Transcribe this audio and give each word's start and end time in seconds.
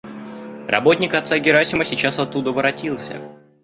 Работник 0.67 1.13
отца 1.13 1.37
Герасима 1.37 1.83
сейчас 1.83 2.17
оттуда 2.17 2.51
воротился. 2.51 3.21